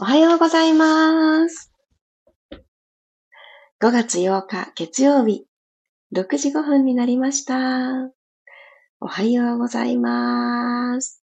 [0.00, 1.72] おはようございます。
[2.52, 5.44] 5月8日月曜日、
[6.14, 8.08] 6時5分になりました。
[9.00, 11.24] おはようございます。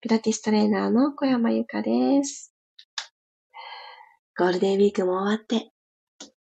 [0.00, 2.52] ピラティストレーナーの小山由かです。
[4.36, 5.70] ゴールデンウィークも終わって、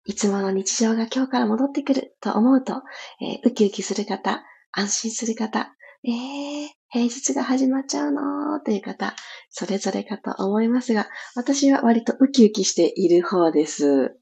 [0.05, 2.83] いつもの日常が今日から戻ってくると思うと、
[3.23, 5.75] えーウキウキする方、安心する方、
[6.05, 9.17] えー、平日が始まっちゃうのという方、
[9.51, 14.15] それぞれかと思いますが、私は割とウキウキしている方です。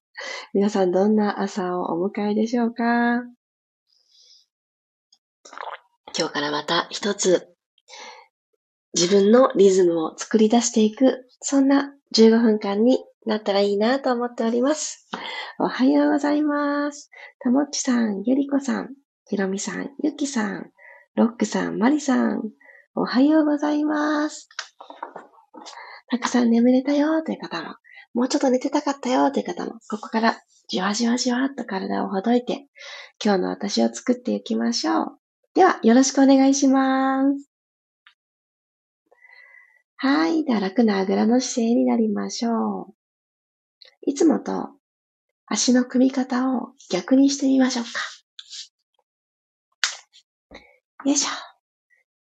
[0.55, 3.25] 皆さんどんな朝をお迎えでしょうか？
[6.19, 7.47] 今日からまた一つ
[8.95, 15.11] 自分のリズムを作り出していく、そんな15分間になったらいいなと思っております。
[15.59, 17.11] おはようございます。
[17.39, 18.95] たもっちさん、ゆりこさん、
[19.29, 20.71] ひろみさん、ゆきさん、
[21.17, 22.41] ロックさん、まりさん、
[22.95, 24.49] おはようございます。
[26.11, 27.77] たくさん眠れたよという方も、
[28.13, 30.37] もうちょっと寝てたかったよという方も、ここから
[30.69, 32.67] じわじわじわっと体をほどいて、
[33.25, 35.19] 今日の私を作っていきましょう。
[35.55, 37.51] では、よろしくお願いします。
[39.97, 40.45] はい。
[40.45, 42.95] では、楽なあぐらの姿勢になりましょう。
[44.03, 44.69] いつもと
[45.47, 47.91] 足の組み方を逆にしてみましょうか。
[51.07, 51.52] よいしょ。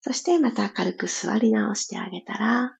[0.03, 2.77] そしてまた軽く座り直してあげたら、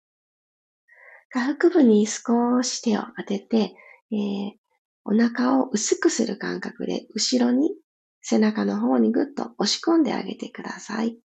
[1.31, 3.75] 下腹部に少し手を当てて、
[4.11, 4.63] えー
[5.05, 7.71] お腹を薄くする感覚で後ろに
[8.21, 11.17] 背中の方にぐっと押し込んであげてください。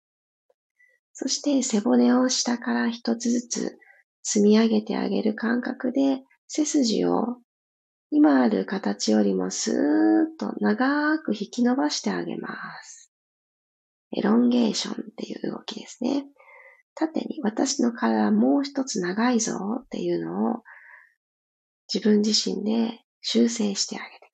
[1.12, 3.78] そして背骨を下から一つずつ
[4.22, 7.38] 積み上げてあげる感覚で背筋を
[8.10, 12.97] 今ある形よりもスーッと長く引き伸ばしてあげます。
[14.16, 16.24] エロンゲーションっていう動きですね。
[16.94, 20.62] 縦に私の体はもう一つ長いぞっていうのを
[21.92, 24.28] 自分自身で修正してあげてくだ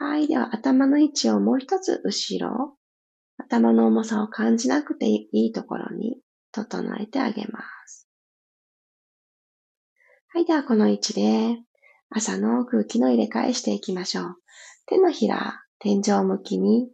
[0.00, 0.12] さい。
[0.12, 0.28] はい。
[0.28, 2.76] では頭の位置をもう一つ後ろ。
[3.38, 6.18] 頭の重さを感じなくていいところに
[6.52, 8.08] 整えてあげます。
[10.28, 10.46] はい。
[10.46, 11.58] ではこの位置で
[12.10, 14.36] 朝の空気の入れ替えしていきましょう。
[14.86, 16.90] 手のひら、天井向きに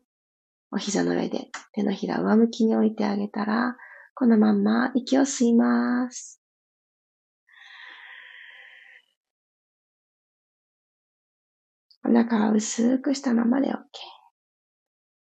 [0.72, 3.76] お膝の上で手のひら上向きに置いてあげたら、
[4.14, 6.40] このまんま息を吸います。
[12.04, 13.76] お腹は薄くしたままで OK。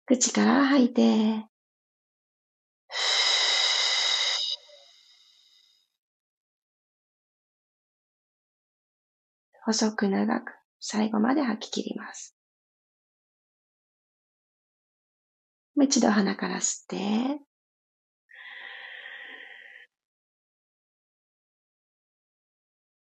[0.05, 1.45] 口から吐いて、
[9.65, 12.38] 細く長く最後まで吐き切ります。
[15.79, 17.41] もう一度鼻から吸って、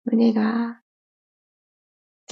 [0.05, 0.79] 胸が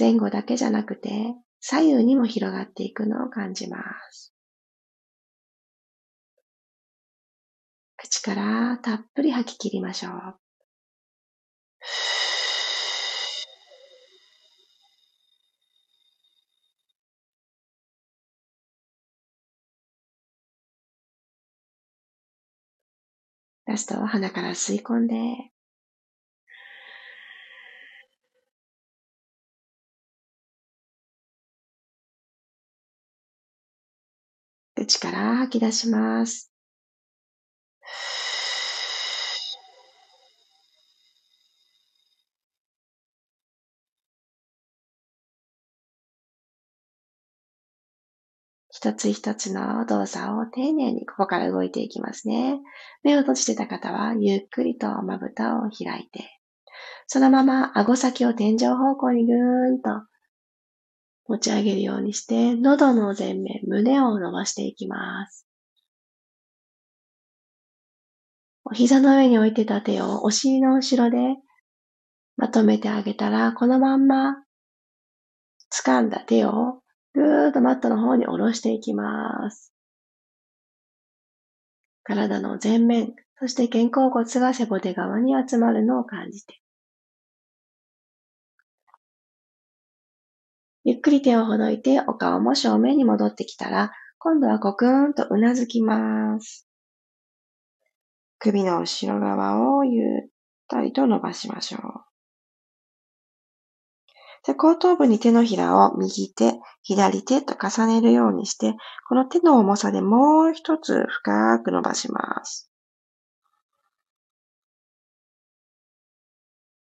[0.00, 3.76] 前後だけじゃなくて左右にも広がっていくのを感じま
[4.10, 4.32] す。
[7.98, 10.47] 口からたっぷり吐き切りましょう。
[23.68, 25.14] ラストは鼻から吸い込んで、
[34.74, 36.50] 口から吐き出します。
[48.78, 52.60] 一つ一つの動作を丁寧にここから動いていきますね。
[53.02, 56.30] 目を閉じてた方はゆっくりとまぶたを開いて、
[57.08, 60.06] そのまま顎先を天井方向にぐーんと
[61.26, 65.44] 持ち上げるようにして、喉の前面、胸を伸ばしていきます。
[68.64, 71.18] お膝の上に置いてた手をお尻の後ろで
[72.36, 74.36] まとめてあげたら、このまんま
[75.84, 76.80] 掴んだ手を
[77.18, 79.72] ぐーっとマットの方に下ろしていきます。
[82.04, 86.60] 体の前面、そして肩甲骨が背骨側に集まるのを感じて。
[90.84, 96.68] ゆっくり手をほどいてお顔も正面に戻ってきたら、今度はコクーンとうなずきます。
[98.38, 100.28] 首の後ろ側をゆっ
[100.68, 102.07] たりと伸ばしましょう。
[104.48, 112.70] で後頭部に手のひらを右手、左手と重ねるようにして、この手の重さでもう一つ深く伸ばします。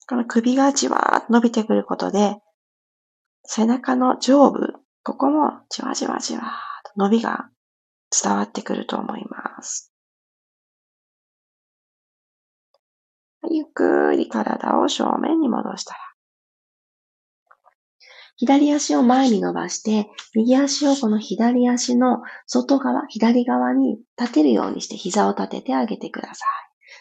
[0.08, 2.36] この首がじわーっと伸びてくることで、
[3.42, 6.48] 背中の上部、ここもじわじわじわーっ
[6.84, 7.50] と伸びが
[8.22, 9.92] 伝わってくると思います。
[13.50, 16.09] ゆっくり体を正面に戻したら、
[18.40, 26.48] 左足を前に伸ばして、右足をこの左足の外側、左側に立てるようにして膝を立ててあげてください。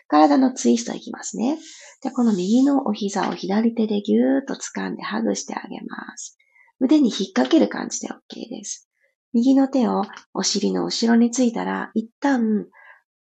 [0.09, 1.57] 体のツイストいきますね。
[2.03, 6.37] で、この右のお膝を左手でぎゅーっと掴んでハグしてあげます。
[6.81, 8.89] 腕に引っ掛ける感じで OK です。
[9.31, 10.03] 右の手を
[10.33, 12.67] お尻の後ろについたら、一旦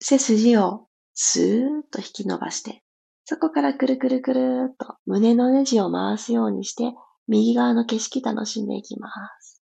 [0.00, 2.82] 背筋をスーッと引き伸ばして、
[3.26, 6.94] そこからくるくるくるっと胸のネジを回すようにして、
[7.28, 9.62] 右側の景色楽しんでいきます。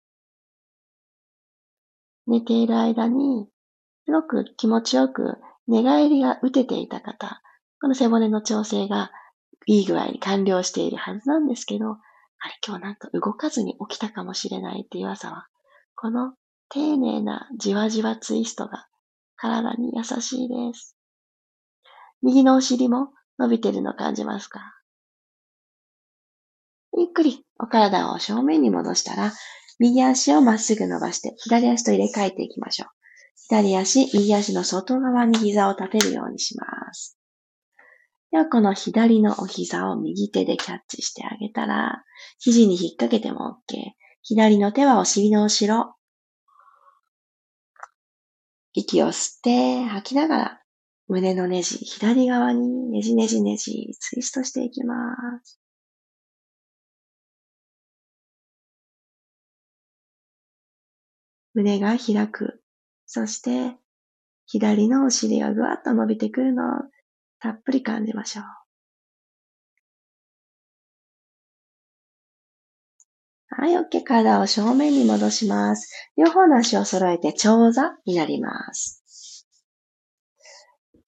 [2.27, 3.47] 寝ている間に、
[4.05, 5.37] すごく気持ちよく
[5.67, 7.41] 寝返りが打てていた方、
[7.79, 9.11] この背骨の調整が
[9.67, 15.47] いい具合に完了しているはずなんですけど、あれ今日なんか動かずに起きたかもしれないっていう朝は、
[15.95, 16.33] この
[16.69, 18.87] 丁寧なじわじわツイストが
[19.35, 20.95] 体に優しいです。
[22.23, 24.80] 右のお尻も伸びてるの感じますか？
[26.97, 29.33] ゆっくりお体を正面に戻したら、
[29.79, 32.89] 右足をまっすぐ伸ばして、左足と入れ替えていきましょう。
[33.49, 37.17] 左足、右足の外側に膝を立てるようにします。
[38.31, 42.03] では、この左のお膝を右手でキャッチしてあげたら、
[42.39, 43.77] 肘に引っ掛けても OK。
[44.23, 45.95] 左の手はお尻の後ろ。
[48.73, 50.61] 息を吸って吐きながら
[51.07, 54.95] 胸のネジ、左側にねじねじねじ、ツイストしていきま
[55.43, 55.60] す。
[61.61, 62.61] 胸が開く。
[63.05, 63.75] そして、
[64.47, 66.67] 左のお尻がぐわっと伸びてくるのを
[67.39, 68.45] たっぷり感じましょう。
[73.53, 74.03] はい、OK。
[74.03, 75.93] 体を正面に戻します。
[76.17, 79.45] 両方の足を揃えて長座になります。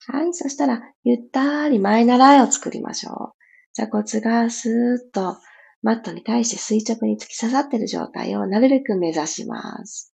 [0.07, 0.33] はい。
[0.33, 3.43] そしたら、ゆったり前習いを作りましょう。
[3.73, 5.37] 座骨がスーッと
[5.81, 10.12] マットに対して垂直に突き刺さっている状態をなるべく目指します。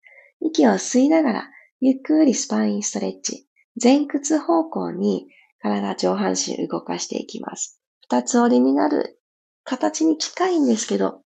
[0.46, 1.50] 息を吸いながら、
[1.80, 3.48] ゆっくりスパインストレッチ。
[3.82, 5.28] 前屈方向に
[5.60, 7.82] 体上半身動かしていきます。
[8.02, 9.20] 二つ折りになる
[9.64, 11.22] 形に近いんですけど、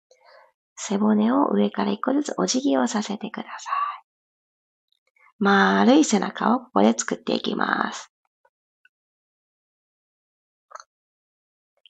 [0.76, 3.86] 背骨を上から一個ずつお辞儀をさせてください。
[5.38, 8.12] 丸い背中をここで作っていきます。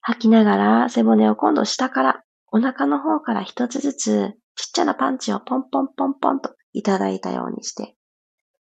[0.01, 7.95] 吐きながら背骨を今度下からお腹の方から一つずつちっちゃなパンチをポンポンポンポンといただいたようにして、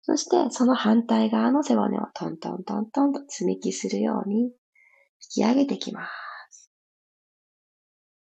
[0.02, 4.50] そしてその反対側の背骨をトントントントンと積み木するように引
[5.30, 6.06] き上げてきま
[6.50, 6.70] す。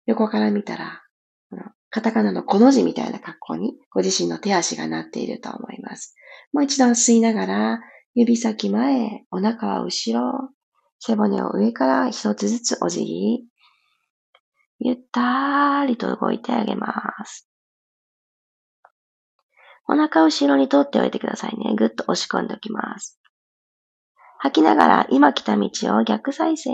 [0.06, 1.02] 横から見たら、
[1.90, 6.14] カタカナのこの字みたいな格好にご自身の手足がなっていると思います。
[6.52, 7.80] もう一度吸いながら、
[8.14, 10.50] 指先前、お腹は後ろ、
[10.98, 13.44] 背骨を上から一つずつお辞儀。
[14.80, 16.94] ゆったりと動いてあげま
[17.24, 17.47] す。
[19.88, 21.74] お腹を後ろに通っておいてくださいね。
[21.74, 23.18] ぐっと押し込んでおきます。
[24.38, 26.70] 吐きながら今来た道を逆再生。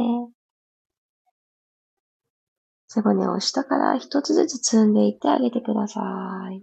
[2.88, 6.00] 背骨を下から一つずつ積んでいってあげてくださ
[6.53, 6.62] い。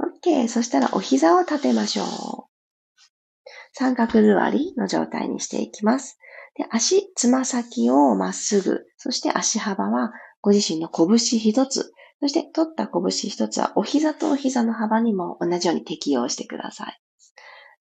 [0.00, 0.48] OK。
[0.48, 2.48] そしたらお膝を立てましょう。
[3.72, 6.18] 三角座りの状態にしていきます。
[6.58, 8.84] で、足、つま先をまっすぐ。
[8.98, 10.12] そして足幅は
[10.42, 11.92] ご自身の拳一つ。
[12.20, 17.00] そして取った拳一つはお膝とお膝の幅にも同じように適用してください。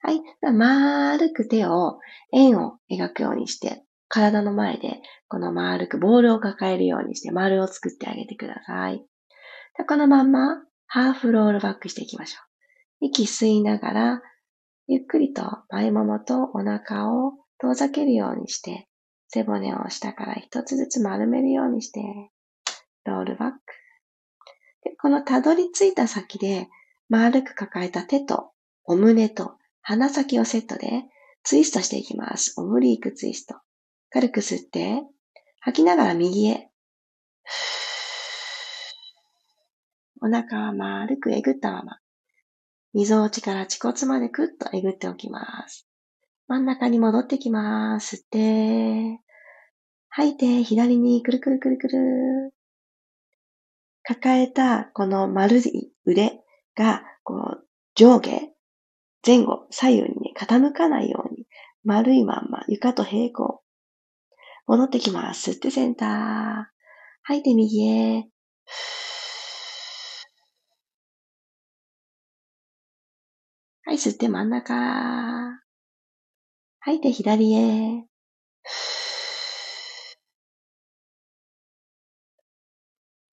[0.01, 0.21] はい。
[0.53, 1.97] 丸く手を
[2.31, 9.03] 円を描くようにして、体の前でこの丸くボールを抱えるようにして丸を作ってあげてください。
[9.77, 12.39] でこのままハーフロールバックしていきましょ
[13.01, 13.07] う。
[13.07, 14.21] 息吸いながら、
[14.87, 18.87] ゆっくりと前ももとお腹を遠ざけるようにして、
[19.29, 22.01] 背骨を下から一つずつ丸めるようにして、
[23.05, 23.59] ロールバック。
[24.83, 26.67] でこのたどり着いた先で、
[27.09, 28.51] 丸く抱えた手と
[28.83, 31.05] お胸と鼻先をセットで
[31.43, 32.53] ツイストしていきます。
[32.57, 33.55] オブリークツイスト。
[34.09, 35.03] 軽く吸って、
[35.61, 36.69] 吐きながら右へ。
[40.21, 41.99] お腹は丸くえぐったまま。
[42.93, 45.86] 溝落ちから恥骨までくっとえぐっておきます。
[46.47, 48.15] 真ん中に戻ってきます。
[48.15, 49.19] 吸って、
[50.09, 52.53] 吐いて、左にくるくるくるくる。
[54.03, 56.39] 抱えたこの丸い腕
[56.75, 58.39] が、こう、上下、
[59.25, 61.45] 前後、左右にね、傾かないように、
[61.83, 63.61] 丸いまんま床と平行。
[64.67, 65.51] 戻ってきます。
[65.51, 66.77] 吸ってセンター。
[67.23, 68.29] 吐いて右へ。
[73.83, 75.66] はい、吸って真ん中。
[76.87, 78.05] 吐いて左へ。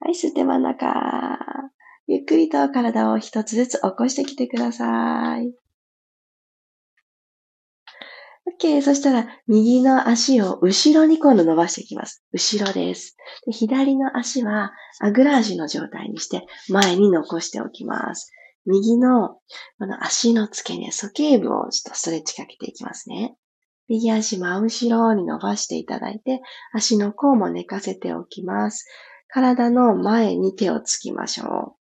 [0.00, 1.46] はい、吸って真ん中。
[2.08, 5.54] ゆっくりと体を一つずつ起こしてきてください。
[8.60, 8.82] OK。
[8.82, 12.24] そしたら、右の足を後ろに今度伸ばしていきます。
[12.32, 13.16] 後ろです。
[13.46, 18.32] で左の足は、あぐら足の状態にして、前に残しておきます。
[18.66, 19.38] 右の、
[19.78, 23.36] この足の付け根、鼠径部をちょっとストレッチかけていきますね。
[23.88, 26.40] 右足真後ろに伸ばしていただいて、
[26.72, 28.86] 足の甲も寝かせておきます。
[29.28, 31.84] 体の前に手をつきましょう。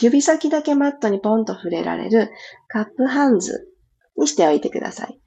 [0.00, 2.30] 指先だけマットにポンと触れられる
[2.68, 3.68] カップハンズ
[4.16, 5.20] にしておいてください。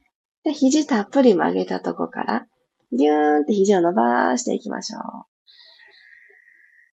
[0.43, 2.47] で肘たっぷり曲げたとこから、
[2.91, 5.01] ギューンって肘を伸ばしていきましょう。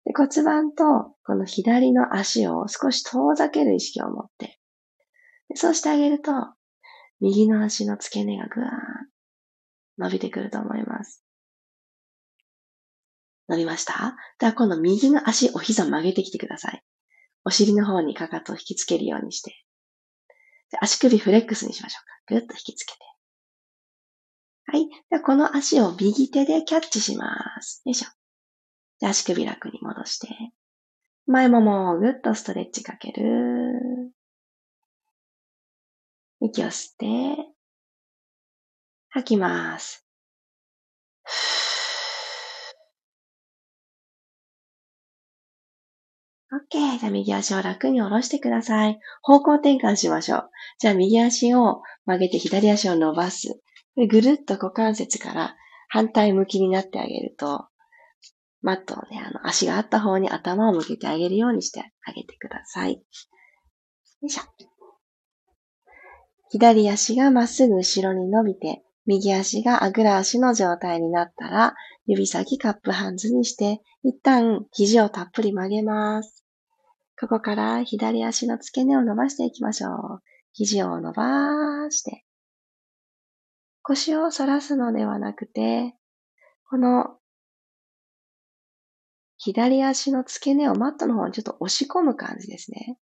[0.05, 4.59] で骨盤とこの左の足を少し遠ざける意識を持って、
[5.55, 6.31] そうしてあげると、
[7.21, 8.73] 右の足の付け根がぐわーん
[9.97, 11.23] 伸びてくると思います。
[13.47, 14.15] 伸びました？
[14.39, 16.83] では今度右の足、お膝曲げてきてください。
[17.45, 19.53] お尻の方にかかとを引きつけるようにして、
[20.81, 22.39] 足首フレックスにしましょうか。
[22.39, 22.99] ぐっと引きつけて。
[24.65, 24.89] はい。
[25.09, 27.83] ではこの足を右手でキャッチします。
[27.85, 28.07] よいしょ。
[28.99, 30.27] で足首楽に戻して、
[31.27, 33.21] 前ももをぐっとストレッチかける。
[36.45, 37.55] 息を吸って、
[39.09, 40.05] 吐きます。
[46.51, 46.99] OK。
[46.99, 48.99] じゃあ右足を楽に下ろしてください。
[49.21, 50.49] 方向転換しましょう。
[50.79, 53.59] じゃあ右足を曲げて左足を伸ばす。
[53.97, 55.55] ぐるっと股関節から
[55.89, 57.65] 反対向きになってあげると、
[58.61, 62.93] マットをね、あの足があった方に頭を向けてあげるようにしてあげてください。
[62.93, 62.99] よ
[64.23, 64.74] いしょ。
[66.49, 71.75] 左足がまっすぐ後ろに伸びて、右足があぐら足の状態になったら、
[72.05, 76.45] 指先カップハンズにして、一旦肘をたっぷり曲げます。
[77.19, 80.21] ここから左足の付け根を伸ばしていきましょう。
[80.53, 82.25] 肘を伸ばして、
[83.81, 85.95] 腰を反らすのではなくて、
[86.69, 87.17] この
[89.37, 92.97] 左足の付け根をマットの方にちょっと押し込む感じですね。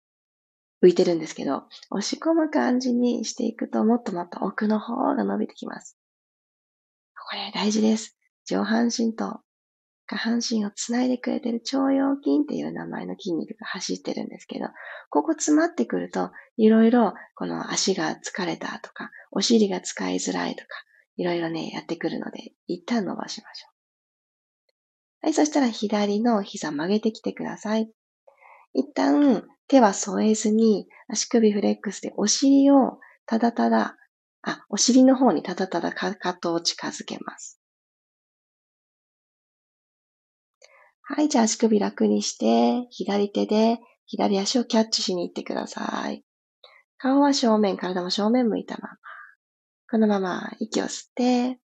[0.82, 5.96] 浮いてるんですけど、押し込む感じにしていくともっともっと奥の方が伸びてきます。
[7.14, 8.16] これ大事です。
[8.46, 9.40] 上半身と
[10.08, 14.66] 下半身をつないでくれてる腸腰筋っていう名前の筋肉が走ってるんですけど、
[15.10, 20.68] ここ詰まってくると、いろいろこの足が疲れたとか、お尻が使いづらいとか、
[21.18, 23.68] いろいろね、やってくるので、一旦伸ばしましょ
[25.22, 25.26] う。
[25.26, 27.92] はい、そしたら左の膝曲げてきてください。
[28.72, 33.96] 一旦手は添えずに足首フレックスでお尻をただただ、
[34.42, 37.60] あ、お尻の方にただただかかとを近づけます。
[41.02, 46.24] はい、じゃあ足首楽にして、左手で左足をキャッチしに行ってください。
[46.96, 48.96] 顔は正面、体も正面向いたまま。
[49.90, 51.58] このまま息を吸って、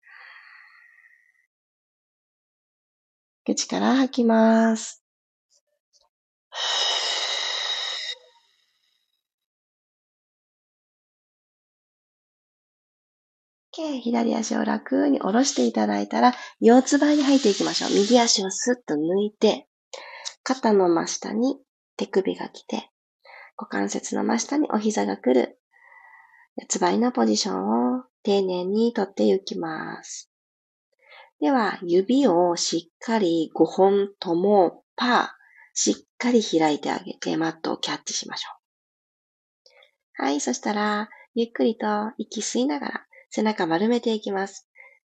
[3.46, 5.01] 口から吐きます。
[13.74, 17.90] 左足を楽に下ろしていただいたら、四つ倍に吐いていきましょう。
[17.92, 19.68] 右足をスッと抜いて、
[20.44, 21.58] 肩の真下に
[21.96, 22.90] 手首が来て、
[23.56, 25.60] 股関節の真下にお膝が来る。
[26.58, 30.30] 四つ倍のポジションを丁寧にとっていきます。
[31.40, 35.28] では、指をしっかり5本ともパー、
[35.74, 38.50] しっかり開いてあげてマットをキャッチしましょ
[40.20, 40.24] う。
[40.24, 41.88] はい、そしたら、ゆっくりと
[42.18, 44.68] 息吸いながら、背中丸めていきます。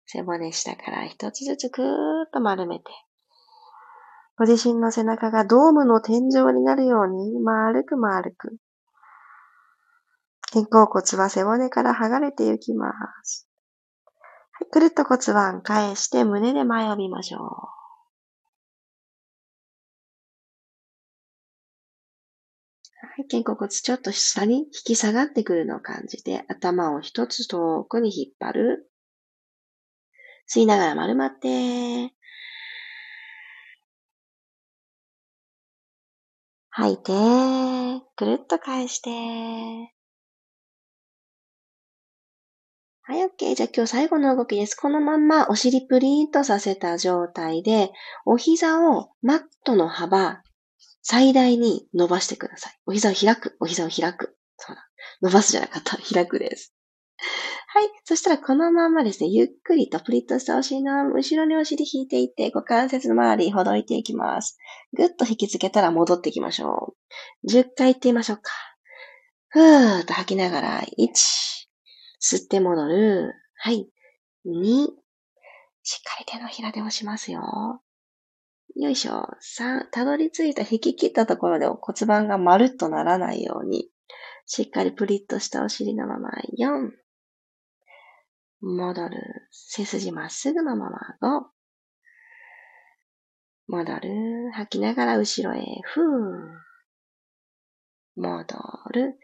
[0.07, 1.85] 背骨下から一つずつくー
[2.27, 2.85] っと丸めて、
[4.37, 8.57] ご自身の背中がドームの天井になるように丸く丸く。
[10.53, 13.49] 肩甲骨は背骨から剥がれていきます。
[14.53, 17.78] はい、くるっと骨盤返して胸で前を見ましょう。
[23.25, 28.91] 肩甲骨ちょっと下に引き下がってくるのを感じて、頭を一つ遠くに引っ張る。
[30.49, 32.13] 吸いながら丸まって、
[36.71, 37.13] 吐いて、
[38.15, 39.11] くるっと返して、
[43.03, 43.55] はい、OK。
[43.55, 44.75] じゃあ今日最後の動きです。
[44.75, 47.91] このまんまお尻プリンとさせた状態で、
[48.27, 50.43] お膝をマットの幅
[51.03, 52.79] 最大に伸ばしてください。
[52.87, 53.57] お膝を開く。
[53.61, 54.37] お膝を開く。
[54.57, 54.89] そうだ。
[55.23, 55.97] 伸ばすじゃなかった。
[55.97, 56.75] 開くです。
[57.71, 57.89] はい。
[58.05, 64.59] そしたらこのままですね、ゆっくりとプリッとしたお尻の後ろにお尻引いていって、股関節の周りほどいていきます。
[64.93, 66.95] ぐっと引きつけたら戻っていきましょ
[67.45, 67.51] う。
[67.51, 68.53] 10回行ってみましょうか。
[69.49, 71.09] ふーっと吐きながら、1、
[72.21, 73.35] 吸って戻る。
[73.57, 73.89] はい。
[74.47, 74.87] 2、
[75.83, 77.83] しっかり手のひらで押しますよ。
[78.79, 79.29] よいしょ。
[79.59, 83.91] 3、たどり着いた引き切ったところで骨盤がまるっとならないように、
[84.47, 86.91] しっかりプリッとしたお尻のまま4、
[88.61, 89.49] 戻る。
[89.51, 91.45] 背筋まっすぐのまま5、
[93.67, 94.51] 戻る。
[94.53, 96.05] 吐きながら後ろへ、ふー。
[98.15, 98.57] 戻
[98.93, 99.19] る。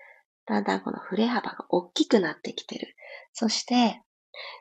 [0.46, 2.96] だんだんこの振れ幅が大きくなってきてる。
[3.32, 4.02] そして、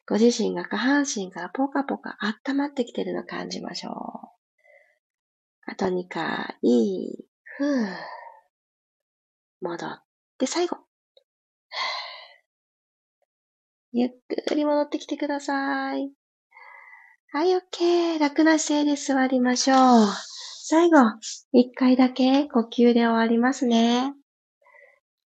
[0.07, 4.42] ご自身が下半身からポカポカ温まってきてるのを感じましょう。
[5.65, 7.87] あと2回、ふぅ。
[9.61, 10.03] 戻っ
[10.37, 10.77] て、最後。
[13.93, 14.09] ゆっ
[14.47, 16.11] くり戻ってきてください。
[17.31, 18.19] はい、OK。
[18.19, 19.77] 楽な姿勢で座りましょう。
[20.65, 20.97] 最後、
[21.51, 24.13] 一回だけ呼吸で終わりますね。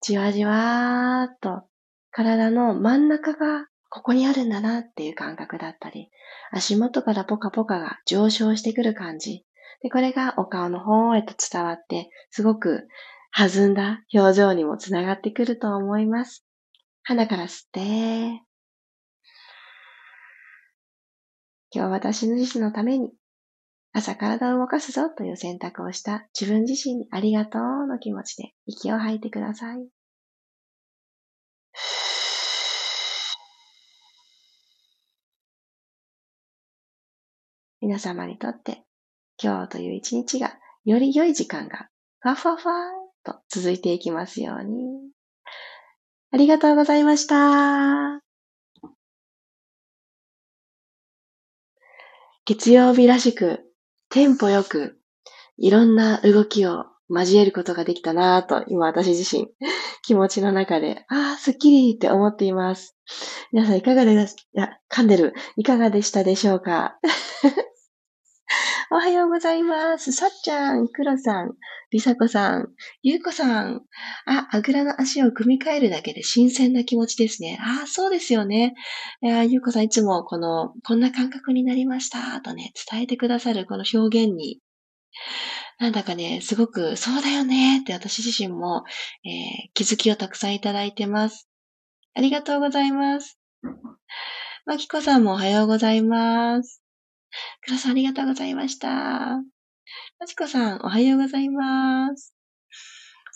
[0.02, 1.64] じわじわーっと
[2.12, 6.12] 体の真ん中がここにあるんだなっていう感覚だったり、
[6.52, 9.47] 足元からポカポカが上昇してくる感じ。
[9.82, 12.88] で、これがお顔の方へと伝わって、すごく
[13.32, 16.46] 弾んだ表情にもつながってくると思います。
[17.04, 18.48] 鼻から吸って、
[21.72, 23.12] 今日は私自身のために
[23.94, 29.88] 朝体を動かすぞという選択をした自分自身にありがとうの気持ちで息を吐いてください。
[37.80, 38.87] 皆様にとって
[39.42, 45.12] 今日という一日がより良い時間がふわふわふわーと続いていきますように。
[46.32, 48.22] ありがとうございました。
[52.46, 53.66] 月曜日らしく
[54.10, 54.98] テンポよく、
[55.58, 59.48] いろんな動きを交えることができたなぁと、今私自身、
[60.02, 62.96] 気持ちの中で、ああ、すっきりって思っています。
[63.52, 64.18] 皆さんいかがで、い
[64.54, 65.34] や、噛んでる。
[65.58, 66.98] いかがでしたでしょうか？
[68.90, 70.14] おはようございます。
[70.14, 71.52] さっちゃん、くろさん、
[71.92, 72.70] りさこさん、
[73.04, 73.82] ゆうこさん。
[74.26, 77.60] あ、あぐらの足を組み替えるだけで新鮮な気持ちですね。
[77.62, 78.76] あ、そうですよね。
[79.22, 84.62] いやゆうこさんいつもこの、こんな感覚になりましたとね、伝えてくださるこの表現に、
[85.80, 88.86] なんだかね、すごく、そうだよねって私自身も、
[89.26, 91.50] えー、気づきをたくさんいただいてます。
[92.14, 93.38] ありがとうございます。
[94.66, 96.87] まきこさんもおはようございます。
[97.62, 98.90] くださんありがとうございました。
[100.20, 102.34] まちこさん、おはようございます。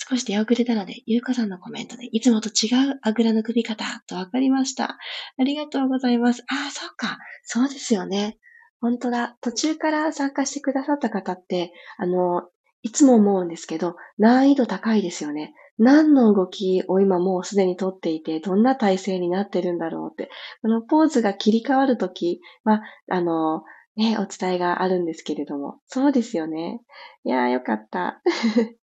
[0.10, 4.98] 少し出遅れたので、ゆうかさんのコメントで、いつもと違うあぐらの首方とわかりました。
[5.38, 6.44] ありがとうございます。
[6.48, 7.20] ああ、そうか。
[7.44, 8.38] そうですよね。
[8.80, 9.38] 本当だ。
[9.42, 12.50] 途中から参加してくださった方って、あの、
[12.82, 15.54] いつも思うんですけど、難易度高いですよね。
[15.78, 20.32] 何の動きを今もうすでにとっていて、どんな体勢になってるんだろうって。
[20.62, 23.64] このポーズが切り替わるときは、あの、
[24.02, 25.80] ね、お伝えがあるんですけれども。
[25.86, 26.82] そうですよね。
[27.24, 28.20] いやー、よかった。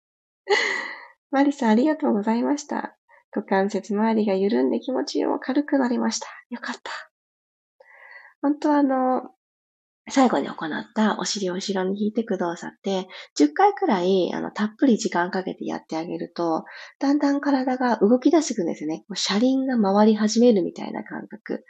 [1.31, 2.97] マリさん、ありがとうございました。
[3.33, 6.27] 股関節周りが緩んで気持ちも軽くなりました。
[6.49, 6.91] よかった。
[8.41, 9.29] 本当はあの、
[10.09, 16.65] 最後に行ったお尻を後ろに引いていく動作って、10回くらい、あの、たっぷり時間かけてやってあげると、
[16.99, 19.05] だんだん体が動き出してくんですよね。
[19.13, 21.63] 車輪が回り始めるみたいな感覚。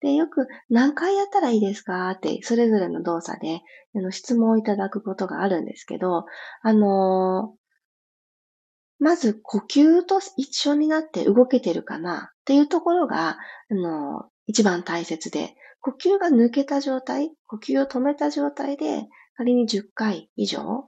[0.00, 2.10] で、よく何回やったらいいですか？
[2.10, 3.62] って、それぞれの動作で、
[3.96, 6.24] あの、質問をいただくことがあるんですけど、
[6.62, 12.30] あのー、まず呼吸と一緒になって動けてるかな？
[12.32, 13.38] っていうところが、
[13.70, 19.06] あのー、一番大切で、呼吸が抜けた状態、呼吸を止めた状態で、
[19.36, 20.86] 仮に10回以上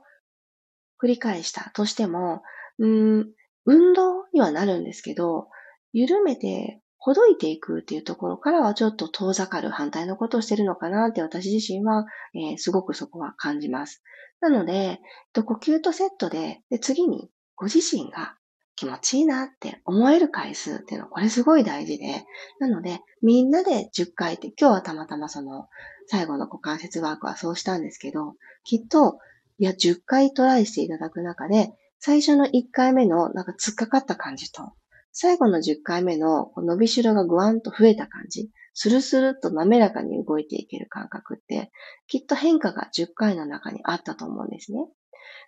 [1.00, 2.42] 繰り返したとしても、
[2.78, 3.32] うん、
[3.64, 5.48] 運動にはなるんですけど、
[5.92, 14.02] 緩めてほどいていくっていうところからはちょっと遠ざかる反対のことをしてるのかなって私自身は、えー、すごくそこは感じます。
[14.40, 15.00] なので、
[15.34, 18.36] 呼吸とセットでで次にご自身が
[18.76, 22.24] 気持ちいいなって思える回数っていうのはこれすごい大事で、
[22.58, 25.68] なのでみんなで10回って今日はたまたまその
[26.06, 28.34] 最後の股関節ワークはそうしたんですけど、
[28.64, 29.18] きっと
[29.58, 34.72] いや10回トライしていただく中で最初の1回目のなんか突っかかった感じと
[35.12, 38.50] 最後の10回目の伸びしろがぐわんと増えた感じ。
[38.74, 41.70] スルスルっと滑らかに動いていける感覚って、
[42.06, 44.86] きっと変化が10回の中にあったと思うんですね。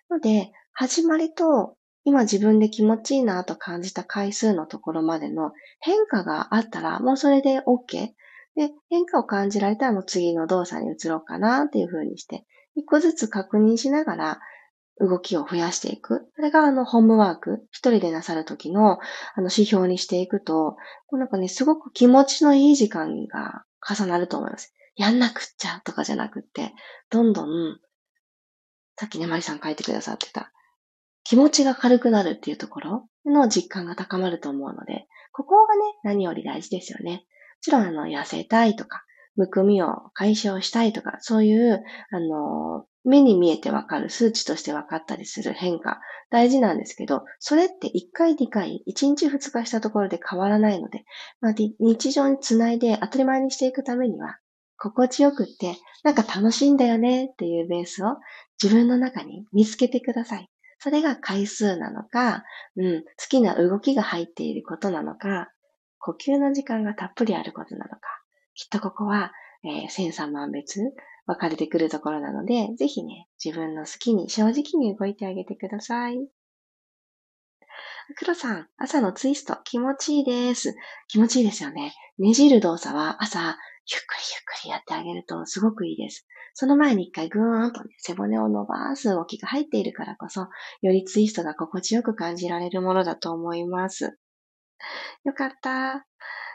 [0.09, 8.09] ので、始まりと今自分で気持ちいいなと感じた回数のところまでの変化があったら、もうそれで OK。
[8.55, 12.45] で、変化を感じられたらもう次の動作に移ろうかなっていう風にして、
[12.75, 14.39] 一個ずつ確認しながら
[14.99, 16.27] 動きを増やしていく。
[16.35, 18.99] それがあの、ホームワーク、一人でなさる時の、
[19.35, 20.77] あの、指標にしていくと、
[21.11, 24.73] なんかね、すごく気持ちのいい時間が重なると思います。
[24.95, 26.73] やんなくっちゃとかじゃなくって、
[27.09, 27.79] どんどん、
[28.95, 30.51] さっきね、マリさん書いてくださってた、
[31.23, 37.11] 気持ちが軽くなるっていうところの実感が高まると思うので、ここがね、何より大事ですよね。
[37.11, 37.19] も
[37.61, 39.03] ちろん、あの、痩せたいとか、
[39.35, 51.03] むくみを解消したいとか、そういう、あの、目に見えてわかる、数値として分かったりする変化、大事なんですけど、それって1回2回、1日2日したところで変わらないので、
[51.41, 54.39] まあ、日常につないで当たり前にしていくためには、
[54.77, 58.17] 心地よくって、なんか楽しいんだよねっていうベースを
[58.61, 60.49] 自分の中に見つけてください。
[60.79, 62.43] それが回数なのか、
[62.75, 65.51] うん、好きな動きが入っていることなのか、
[65.99, 67.99] 呼吸の時間がたっぷりあることなのか、
[68.55, 69.31] きっとここは、
[69.63, 70.81] えー、千差万別
[71.25, 76.27] 分かれてくるところなので、ぜひね、自分の好きに正直に動いてあげてください。
[78.17, 80.75] 黒さん、朝のツイスト気持ちいいです。
[81.07, 81.93] 気持ちいいですよね。
[82.19, 86.27] ねじる動作は朝、ゆっくりゆっくりやってあげるとすごくいいです。
[86.53, 94.17] その前に一回ぐーんとね、背骨を伸ばす動きが入っているからこそ、よりツイストが心地よく感じられるものだと思います。
[95.23, 96.05] よかった。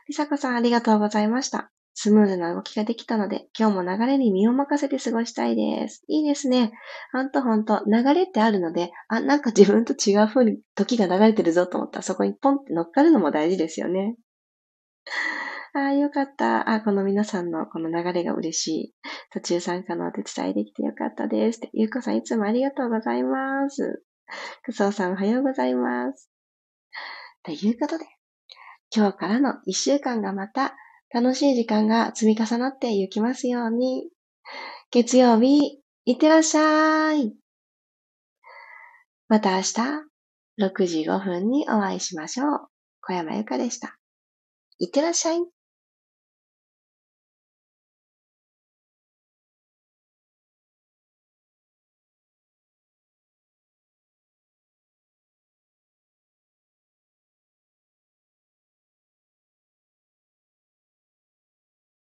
[0.07, 1.71] りさこさんありがとうございました。
[2.01, 6.05] スムーズな動きができたので、今日も流れに身を任せて過ごしたいです。
[6.07, 6.71] いいですね。
[7.13, 14.15] ほんとほんと、流れってあるので、あ、なんか自分と違う風に時が流れてるぞと思ったら、そこにポンって乗っかるのも大事ですよね。
[15.75, 16.71] ああ、よかった。
[16.71, 18.95] あ、この皆さんのこの流れが嬉しい。
[19.33, 21.61] 途中参加のお手伝いできてよかったです。
[21.73, 24.05] ゆうこさんいつもありがとうございます。
[24.63, 26.31] くそうさんおはようございます。
[27.43, 28.05] ということで、
[28.95, 30.77] 今日からの一週間がまた
[31.11, 34.11] 楽しい時間が積み重なっていきますように。
[34.91, 37.35] 月曜日、いってらっしゃい。
[39.29, 39.75] また明日、
[40.59, 42.69] 6時5分にお会いしましょう。
[43.01, 43.99] 小山由かでした。
[44.79, 45.39] いってらっしゃい。